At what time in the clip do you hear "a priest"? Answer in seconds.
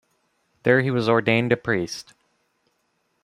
1.51-2.15